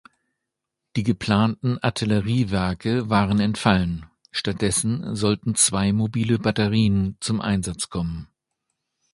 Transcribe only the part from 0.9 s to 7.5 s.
Die geplanten Artilleriewerke waren entfallen; stattdessen sollten zwei mobile Batterien zum